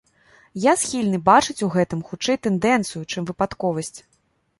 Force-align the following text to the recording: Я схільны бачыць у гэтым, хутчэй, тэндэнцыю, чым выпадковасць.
Я 0.61 0.71
схільны 0.83 1.19
бачыць 1.27 1.57
у 1.67 1.69
гэтым, 1.75 2.01
хутчэй, 2.07 2.39
тэндэнцыю, 2.47 3.03
чым 3.13 3.29
выпадковасць. 3.29 3.93